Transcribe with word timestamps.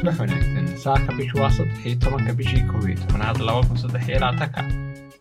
subax 0.00 0.18
wanaagsan 0.20 0.66
saaka 0.84 1.12
bishu 1.18 1.36
waa 1.38 1.50
saddex 1.50 1.86
iyo 1.86 1.96
tobanka 1.96 2.32
bishii 2.38 2.62
kow 2.70 2.80
iyo 2.88 2.98
tobanaad 3.04 3.38
laba 3.48 3.62
kun 3.68 3.76
saddex 3.82 4.08
iyo 4.08 4.18
labaatanka 4.20 4.60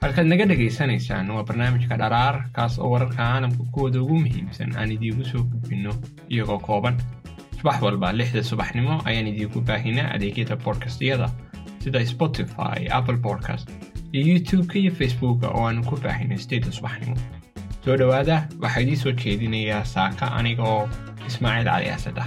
halkaad 0.02 0.28
naga 0.28 0.46
dhagaysanaysaan 0.52 1.30
waa 1.36 1.44
barnaamijka 1.44 1.98
dharaar 2.02 2.36
kaas 2.56 2.80
oo 2.80 2.90
wararka 2.94 3.16
caalamka 3.16 3.64
kuwooda 3.74 4.02
ugu 4.02 4.20
muhiimsan 4.24 4.76
aan 4.78 4.92
idiigu 4.92 5.24
soo 5.26 5.44
gudbinno 5.44 5.94
iyagoo 6.30 6.60
kooban. 6.60 6.96
Subax 7.60 7.82
walba 7.82 8.12
lixda 8.14 8.44
subaxnimo 8.44 9.02
ayaan 9.06 9.28
idiinku 9.28 9.62
baahinaa 9.62 10.12
adeegyada 10.16 10.56
bodkastyada 10.56 11.28
sida 11.84 12.06
spotify 12.06 12.80
apple 12.98 13.18
podcast 13.18 13.68
iyo 14.14 14.24
youtube-ka 14.34 14.80
iyo 14.80 14.92
facebooka 14.92 15.48
oo 15.48 15.68
aanu 15.68 15.84
ku 15.90 15.96
baahinay 16.04 16.38
sideedda 16.38 16.72
subaxnimo. 16.72 17.16
Soo 17.86 17.98
dhowaada 17.98 18.48
waxaa 18.62 18.82
idiin 18.86 18.98
soo 19.04 19.12
jeedinayaa 19.12 19.84
saaka 19.96 20.32
aniga 20.40 20.64
oo 20.64 20.90
ismaaciil 21.28 21.68
cali 21.72 21.90
asad 21.98 22.18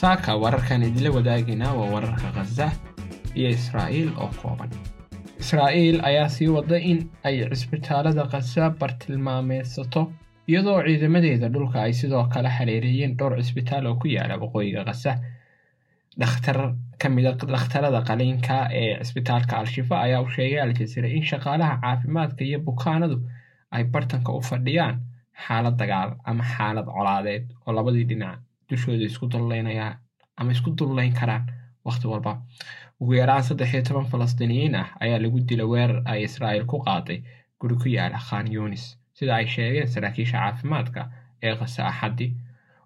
saaka 0.00 0.32
wararkan 0.42 0.82
idinla 0.88 1.10
wadaagaynaa 1.16 1.72
waa 1.78 1.90
wararka 1.94 2.28
khaza 2.36 2.66
iyo 3.38 3.48
israa'iil 3.58 4.10
oo 4.22 4.30
kooban. 4.42 4.70
Israa'iil 5.42 5.98
ayaa 6.08 6.28
sii 6.28 6.48
wada 6.56 6.78
in 6.90 6.98
ay 7.24 7.36
cisbitaalada 7.52 8.24
khaza 8.32 8.70
bartilmaameysato 8.80 10.02
iyadoo 10.48 10.78
ciidamadeeda 10.86 11.48
dhulka 11.54 11.78
ay 11.82 11.92
sidoo 11.92 12.24
kale 12.34 12.48
xiriiriyeen 12.58 13.16
dhowr 13.18 13.36
cisbitaal 13.42 13.86
oo 13.86 13.94
ku 14.02 14.06
yaalla 14.08 14.36
waqooyiga 14.42 14.84
khaza 14.88 15.12
dhakhtar 16.20 16.58
ka 17.00 17.08
mida 17.08 17.32
dhakhtarada 17.54 18.00
qaliinka 18.08 18.56
ee 18.80 18.98
cisbitaalka 19.04 19.56
al-shifa 19.60 19.96
ayaa 20.06 20.20
u 20.22 20.28
sheegay 20.36 20.60
al-jasiira 20.66 21.08
in 21.08 21.22
shaqaalaha 21.30 21.74
caafimaadka 21.82 22.42
iyo 22.44 22.58
bukaanadu 22.68 23.16
ay 23.76 23.84
bartanka 23.84 24.32
u 24.32 24.40
fadhiyaan 24.50 24.96
xaalad 25.46 25.76
dagaal 25.80 26.10
ama 26.24 26.44
xaalad 26.54 26.86
colaadeed 26.96 27.44
oo 27.66 27.72
labadii 27.78 28.04
dhinac 28.10 28.38
dushooda 28.74 29.04
isku 29.10 29.26
dulleynayaan 29.32 29.96
ama 30.38 30.52
isku 30.52 30.70
dullayn 30.78 31.12
karaan 31.20 31.44
wakhti 31.86 32.06
walba. 32.12 32.32
Ugu 33.00 33.14
yaraan 33.20 33.42
saddex 33.42 33.72
iyo 33.74 33.82
toban 33.82 34.06
falastiiniyiin 34.12 34.74
ah 34.82 34.88
ayaa 35.04 35.18
lagu 35.24 35.40
dila 35.48 35.64
weerar 35.72 36.02
ay 36.10 36.24
israa'iil 36.28 36.64
ku 36.70 36.76
qaaday 36.86 37.18
guri 37.60 37.74
ku 37.82 37.88
yaalla 37.96 38.18
khan 38.28 38.46
yunis 38.56 38.84
sida 39.16 39.34
ay 39.36 39.46
sheegeen 39.54 39.88
saraakiisha 39.94 40.38
caafimaadka 40.42 41.00
ee 41.42 41.54
khasa 41.58 41.86
axaddi 41.90 42.26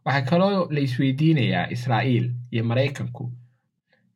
waxaa 0.04 0.26
kaloo 0.30 0.68
la 0.74 0.80
isweydiinayaa 0.86 1.66
israa'iil 1.76 2.26
iyo 2.52 2.62
maraykanku. 2.70 3.24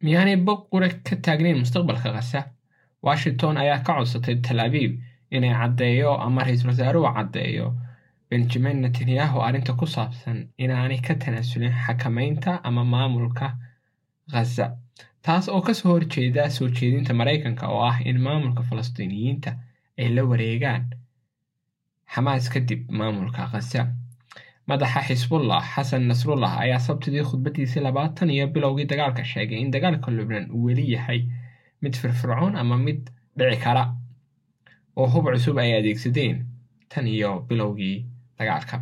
Miyaanay 0.03 0.37
boqura 0.47 0.89
ka 1.07 1.15
taagnayn 1.25 1.59
mustaqbalka 1.63 2.13
khasa 2.17 2.41
washington 3.07 3.57
ayaa 3.63 3.79
ka 3.87 3.93
codsatay 3.97 4.37
tal 4.47 4.61
abiib 4.67 4.93
inay 5.31 5.55
caddeeyo 5.61 6.11
ama 6.27 6.45
ra'iisul 6.45 6.69
wasaaruhu 6.73 7.15
caddeeyo 7.17 7.67
benjamin 8.33 8.77
netanyahu 8.85 9.39
arrinta 9.47 9.73
ku 9.81 9.87
saabsan 9.95 10.39
inaanay 10.65 11.01
ka 11.07 11.15
tanaasulin 11.23 11.75
xakamaynta 11.85 12.51
ama 12.69 12.83
maamulka 12.95 13.47
khaza 14.33 14.67
taas 15.25 15.47
oo 15.55 15.61
ka 15.67 15.73
soo 15.79 15.93
horjeeda 15.95 16.51
soo 16.57 16.69
jeedinta 16.77 17.13
maraykanka 17.21 17.65
oo 17.75 17.83
ah 17.91 17.99
in 18.11 18.19
maamulka 18.27 18.63
falastiiniyiinta 18.69 19.51
ay 20.01 20.09
la 20.17 20.23
wareegaan 20.31 20.83
xamaas 22.15 22.47
kadib 22.55 22.81
maamulka 22.99 23.43
khaza 23.53 23.83
madaxa 24.69 25.01
xisbullah 25.09 25.63
xasan 25.75 26.03
nasrullah 26.11 26.53
ayaa 26.65 26.79
sabtidii 26.89 27.25
khudbadiisii 27.31 27.83
labaatan 27.87 28.31
iyo 28.35 28.47
bilowgii 28.55 28.87
dagaalka 28.93 29.23
sheegay 29.33 29.59
in 29.65 29.71
dagaalka 29.75 30.09
lubnan 30.17 30.45
uu 30.55 30.65
weli 30.67 30.85
yahay 30.95 31.21
mid 31.83 31.95
firfircoon 32.01 32.55
ama 32.63 32.77
mid 32.87 33.01
dhici 33.39 33.59
kara 33.65 33.85
oo 34.99 35.07
hub 35.13 35.25
cusub 35.35 35.59
ay 35.63 35.71
adeegsadeen 35.79 36.37
tan 36.93 37.07
iyo 37.17 37.31
bilowgii 37.49 37.99
dagaalka 38.43 38.77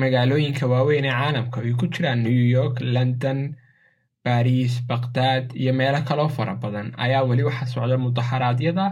magaalooyinka 0.00 0.66
waaweyn 0.72 1.04
ee 1.04 1.10
caalamka 1.20 1.60
ay 1.60 1.72
ku 1.80 1.86
jiraan 1.94 2.22
new 2.26 2.42
york 2.58 2.80
london 2.80 3.38
bariis 4.24 4.74
bakhdad 4.88 5.44
iyo 5.62 5.72
meelo 5.78 6.00
kaloo 6.08 6.28
fara 6.36 6.54
badan 6.62 6.88
ayaa 7.04 7.22
weli 7.28 7.42
waxaa 7.48 7.66
socda 7.74 7.96
mudaharaadyada 8.06 8.86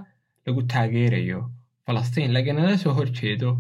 lagu 0.47 0.63
taageerayo 0.73 1.41
falastiin 1.87 2.33
laganala 2.37 2.77
soo 2.83 2.93
horjeedo 2.99 3.51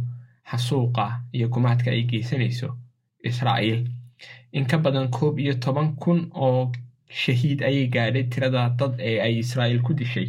xasuuqa 0.50 1.04
iyo 1.36 1.46
gumaadka 1.54 1.90
ay 1.90 2.02
geysanayso 2.10 2.68
israa'iil 3.30 3.80
in 4.56 4.64
ka 4.70 4.76
badan 4.84 5.08
koob 5.16 5.38
iyo 5.44 5.54
toban 5.64 5.88
kun 6.02 6.20
oo 6.46 6.72
shahiid 7.22 7.60
ayay 7.68 7.86
gaadhay 7.94 8.24
tirada 8.32 8.62
dad 8.78 8.94
ee 9.10 9.18
ay 9.26 9.34
israa'iil 9.44 9.82
ku 9.86 9.92
dishay 9.98 10.28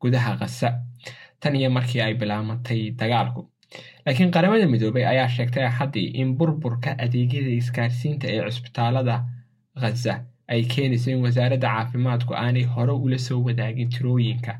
gudaha 0.00 0.32
khasa 0.40 0.68
tan 1.40 1.54
iyo 1.56 1.70
markii 1.76 2.00
ay 2.06 2.14
bilaamatay 2.20 2.80
dagaalku 3.00 3.40
laakiin 4.08 4.30
qaramada 4.34 4.66
midoobay 4.72 5.04
ayaa 5.12 5.28
sheegtay 5.36 5.64
axaddii 5.70 6.06
in 6.22 6.28
burburka 6.38 6.90
adeegyada 7.04 7.50
isgaarsiinta 7.60 8.26
ee 8.34 8.40
cisbitaalada 8.50 9.16
khaza 9.80 10.14
ay 10.52 10.62
keenayso 10.74 11.10
in 11.14 11.20
wasaaradda 11.26 11.68
caafimaadku 11.76 12.32
aanay 12.34 12.64
hore 12.74 12.92
ula 13.06 13.18
soo 13.26 13.40
wadaagin 13.48 13.88
tirooyinka 13.94 14.52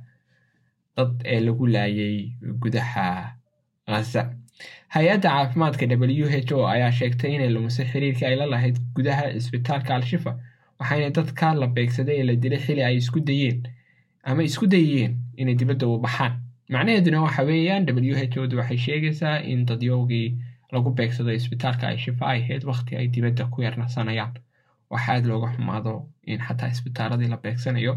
dad 0.96 1.12
ee 1.34 1.40
lagu 1.46 1.66
laayay 1.74 2.16
gudaha 2.62 3.06
khaza 3.92 4.22
hay'adda 4.96 5.28
caafimaadka 5.36 5.84
w 6.02 6.26
h 6.48 6.52
o 6.56 6.66
ayaa 6.74 6.92
sheegtay 6.98 7.30
inay 7.36 7.48
lumisay 7.54 7.86
xiriirkii 7.92 8.26
ay 8.30 8.36
la 8.40 8.46
lahayd 8.54 8.76
gudaha 8.96 9.24
cisbitaalka 9.34 9.94
al-shifa 9.98 10.32
waxayna 10.80 11.10
dadka 11.18 11.54
la 11.60 11.66
beegsaday 11.76 12.16
ee 12.20 12.26
la 12.30 12.34
dilay 12.42 12.60
xili 12.66 12.82
ay 12.88 12.96
isku 13.02 13.20
dayeen 13.30 13.58
ama 14.30 14.42
isku 14.50 14.66
dayeen 14.74 15.12
inay 15.40 15.54
dibadda 15.60 15.86
u 15.88 15.98
baxaan 16.06 16.34
macnaheeduna 16.72 17.22
waxa 17.26 17.42
weeyaan 17.48 17.84
w 17.86 18.14
h 18.32 18.36
odu 18.44 18.54
waxay 18.60 18.78
sheegaysaa 18.86 19.36
in 19.52 19.60
dadyoogii 19.68 20.28
lagu 20.72 20.90
beegsado 20.98 21.30
isbitaalka 21.38 21.84
ay 21.88 21.98
shifa 22.04 22.24
ay 22.32 22.40
ahayd 22.42 22.62
wakhti 22.70 22.92
ay 23.00 23.06
dibadda 23.14 23.44
ku 23.52 23.62
yarnasanayaan. 23.66 24.34
Waxa 24.92 25.08
aad 25.14 25.24
looga 25.30 25.48
xumaado 25.54 25.94
in 26.32 26.38
xataa 26.46 26.68
isbitaaladii 26.74 27.28
la 27.32 27.36
beegsanayo. 27.44 27.94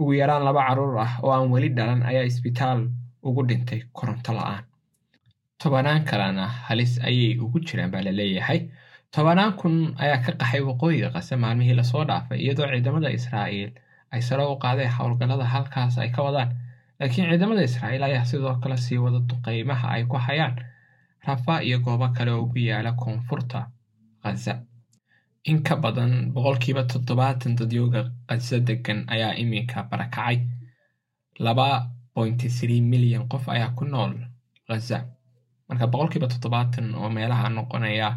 Ugu 0.00 0.12
yaraan 0.20 0.42
laba 0.48 0.60
carruur 0.68 0.98
ah 1.06 1.12
oo 1.22 1.30
aan 1.36 1.50
weli 1.54 1.68
dhalan 1.78 2.02
ayaa 2.10 2.24
isbitaal 2.30 2.80
ugu 3.28 3.40
dhintay 3.48 3.80
koronto 3.96 4.32
la'aan. 4.38 4.64
Tobanaan 5.62 6.02
kalena 6.08 6.46
halis 6.66 6.92
ayay 7.08 7.38
ugu 7.44 7.58
jiraan 7.66 7.90
baa 7.94 8.02
la 8.06 8.12
leeyahay. 8.18 8.60
Tobanaan 9.14 9.52
kun 9.60 9.74
ayaa 10.02 10.18
ka 10.24 10.32
qaxay 10.40 10.60
waqooyiga 10.68 11.08
qase 11.14 11.34
maalmihii 11.42 11.74
la 11.80 11.84
soo 11.92 12.04
dhaafay 12.10 12.38
iyadoo 12.44 12.66
ciidamada 12.72 13.10
israa'iil 13.18 13.70
ay 14.14 14.20
sare 14.28 14.42
u 14.52 14.56
qaadeen 14.64 14.90
howlgallada 14.96 15.44
halkaas 15.54 15.94
ay 16.02 16.10
ka 16.16 16.22
wadaan 16.26 16.50
laakiin 17.00 17.28
ciidamada 17.30 17.62
israa'iil 17.68 18.02
ayaa 18.08 18.24
sidoo 18.30 18.54
kale 18.62 18.76
sii 18.76 18.98
wada 19.04 19.18
duqeymaha 19.28 19.86
ay 19.94 20.02
ku 20.10 20.16
hayaan 20.26 20.54
rafa 21.26 21.54
iyo 21.66 21.78
goobo 21.84 22.08
kale 22.16 22.30
oo 22.32 22.46
ku 22.50 22.58
yaalla 22.58 22.92
koonfurta 22.92 23.60
khaza 24.22 24.54
in 25.50 25.62
ka 25.66 25.76
badan 25.76 26.12
boqolkiiba 26.34 26.82
toddobaatan 26.92 27.56
dadyooga 27.58 28.00
khaza 28.28 28.56
degan 28.68 28.98
ayaa 29.14 29.32
iminka 29.42 29.82
barakacay. 29.90 30.36
Laba 31.44 31.66
bointy 32.14 32.48
three 32.56 32.80
milyan 32.80 33.24
qof 33.28 33.48
ayaa 33.48 33.70
ku 33.78 33.84
nool 33.84 34.12
khaza 34.68 34.98
marka 35.68 35.86
boqolkiiba 35.92 36.28
toddobaatan 36.32 36.94
oo 36.94 37.08
meelaha 37.16 37.48
noqonaya 37.48 38.08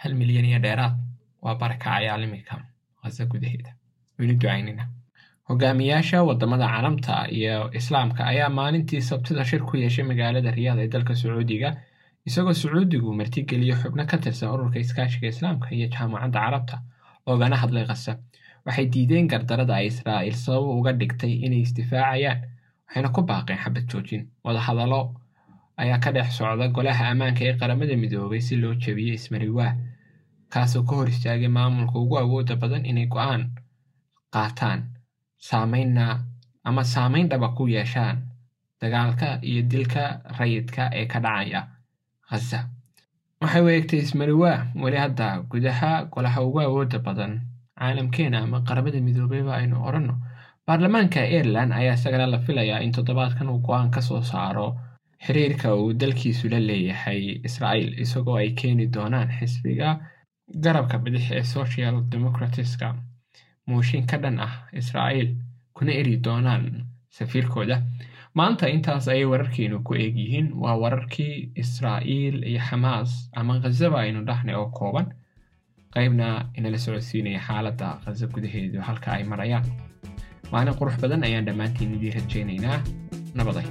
hal 0.00 0.12
milyan 0.20 0.44
iyo 0.44 0.58
dheeraad 0.64 0.94
waa 1.42 1.54
barakacayaal 1.60 2.22
iminka 2.26 2.54
khaza 3.02 3.24
gudaheeda. 3.30 3.70
Waynu 4.18 4.34
ducaynina 4.40 4.84
hogaamiyaasha 5.48 6.22
waddamada 6.28 6.66
carabta 6.74 7.14
iyo 7.30 7.70
islaamka 7.78 8.26
ayaa 8.26 8.48
maalintii 8.58 9.00
sabtida 9.10 9.44
shir 9.44 9.62
ku 9.68 9.76
yeeshay 9.76 10.04
magaalada 10.04 10.50
riyaad 10.50 10.78
ee 10.84 10.88
dalka 10.94 11.14
sacuudiga 11.14 11.70
isagoo 12.28 12.54
sacuudigu 12.62 13.14
martigeliyo 13.14 13.74
xubno 13.82 14.02
ka 14.10 14.16
tirsan 14.18 14.50
ururka 14.54 14.78
iskaashiga 14.84 15.28
islaamka 15.34 15.68
iyo 15.76 15.86
jaamacadda 15.94 16.38
carabta 16.44 16.76
loogana 17.26 17.56
hadlay 17.62 17.84
khasa 17.90 18.12
waxay 18.66 18.86
diideen 18.94 19.26
gardarada 19.32 19.74
ay 19.78 19.86
israa'iil 19.92 20.34
sabab 20.44 20.66
uga 20.78 20.92
dhigtay 21.00 21.32
inay 21.46 21.60
isdifaacayaan 21.66 22.38
waxayna 22.86 23.08
ku 23.14 23.20
baaqeen 23.28 23.58
xabad 23.62 23.84
joojin. 23.90 24.22
Wadahadallo 24.44 25.00
ayaa 25.82 25.98
ka 26.04 26.10
dhex 26.12 26.28
socda 26.38 26.66
golaha 26.74 27.04
ammaanka 27.12 27.42
ee 27.46 27.54
qaramada 27.60 27.94
midoobay 28.02 28.40
si 28.46 28.56
loo 28.62 28.74
jebiyo 28.74 29.14
ismariwaa 29.14 29.72
kaasoo 30.52 30.82
ka 30.88 30.94
hor 30.98 31.08
istaagay 31.08 31.48
maamulka 31.58 31.98
ugu 32.02 32.18
awooda 32.18 32.54
badan 32.62 32.82
inay 32.90 33.06
go'aan 33.14 33.42
qaataan 34.34 34.80
saameynna 35.48 36.04
ama 36.68 36.82
saameyn 36.94 37.28
dhaba 37.30 37.48
ku 37.56 37.62
yeeshaan 37.74 38.16
dagaalka 38.80 39.28
iyo 39.50 39.62
dilka 39.72 40.02
rayidka 40.38 40.82
ee 41.00 41.06
ka 41.12 41.18
dhacaya 41.24 41.60
khaza 42.28 42.60
waxay 43.40 43.62
u 43.66 43.68
eegtay 43.74 44.00
ismariwaa 44.06 44.58
weli 44.82 44.96
hadda 45.04 45.26
gudaha 45.50 45.90
golaha 46.12 46.40
ugu 46.46 46.60
awooda 46.60 46.98
badan 47.06 47.32
caalamkeena 47.78 48.38
ama 48.44 48.58
qaramada 48.68 49.00
midoobeyba 49.06 49.52
aynu 49.60 49.76
odhanno 49.88 50.14
baarlamaanka 50.66 51.20
ireland 51.38 51.72
ayaa 51.80 51.94
isagana 51.98 52.26
la 52.32 52.38
filayaa 52.46 52.80
in 52.86 52.92
toddobaadkan 52.96 53.48
uu 53.52 53.58
go'aan 53.66 53.90
ka 53.94 54.00
soo 54.08 54.22
saaro 54.32 54.68
xiriirka 55.24 55.68
uu 55.80 55.92
dalkiisu 56.00 56.48
la 56.52 56.58
leeyahay 56.68 57.20
israa'iil 57.48 57.92
isagoo 58.04 58.36
ay 58.42 58.50
keeni 58.60 58.86
doonaan 58.94 59.28
xisbiga 59.38 59.88
garabka 60.64 60.96
bidix 61.04 61.24
ee 61.38 61.42
social 61.56 61.94
democratska 62.12 62.88
mooshin 63.66 64.06
ka 64.10 64.16
dhan 64.22 64.36
ah 64.46 64.54
israa'iil 64.80 65.30
kuna 65.76 65.92
eri 66.00 66.16
doonaan 66.26 66.64
safiirkooda. 67.16 67.76
Maanta 68.38 68.68
intaas 68.68 69.08
ayay 69.08 69.24
wararkeenu 69.32 69.82
ku 69.86 69.94
eeg 69.94 70.16
yihiin. 70.22 70.48
Waa 70.62 70.76
wararkii 70.82 71.34
israa'iil 71.62 72.36
iyo 72.50 72.60
xamaas 72.68 73.10
ama 73.38 73.60
khazaba 73.62 73.98
aynu 74.04 74.20
dhahnay 74.28 74.54
oo 74.60 74.68
kooban. 74.78 75.06
Qaybna 75.94 76.26
inala 76.58 76.78
socodsiinaya 76.84 77.40
xaaladda 77.46 77.88
khaza 78.04 78.26
gudaheedu 78.34 78.80
halka 78.88 79.12
ay 79.16 79.24
marayaan. 79.24 79.64
Maalin 80.52 80.74
qurux 80.78 80.96
badan 81.02 81.24
ayaan 81.28 81.46
dhammaantiin 81.48 81.94
idii 81.96 82.12
rajaynaynaa 82.18 82.78
nabaday 83.34 83.64